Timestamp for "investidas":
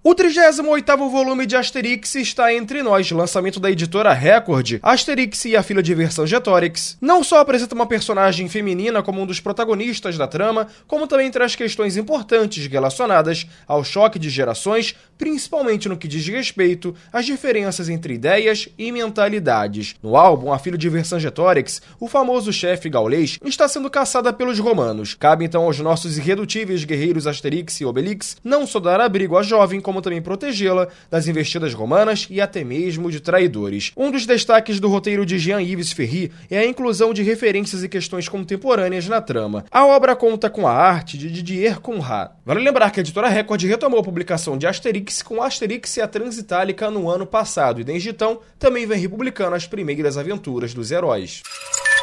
31.28-31.72